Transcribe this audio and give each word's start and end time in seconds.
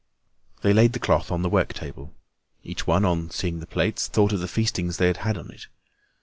They 0.63 0.73
laid 0.73 0.93
the 0.93 0.99
cloth 0.99 1.31
on 1.31 1.43
the 1.43 1.49
work 1.49 1.73
table. 1.73 2.11
Each 2.63 2.87
one, 2.87 3.05
on 3.05 3.29
seeing 3.29 3.59
the 3.59 3.67
plates, 3.67 4.07
thought 4.07 4.33
of 4.33 4.39
the 4.39 4.47
feastings 4.47 4.97
they 4.97 5.05
had 5.05 5.17
had 5.17 5.37
on 5.37 5.51
it. 5.51 5.67